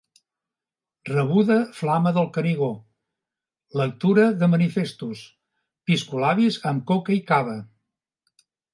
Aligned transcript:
Rebuda 1.09 1.57
Flama 1.81 2.13
del 2.15 2.25
Canigó, 2.39 2.71
lectura 3.83 4.27
de 4.43 4.51
manifestos, 4.57 5.25
piscolabis 5.93 6.61
amb 6.75 6.93
coca 6.95 7.19
i 7.21 7.25
cava. 7.33 7.59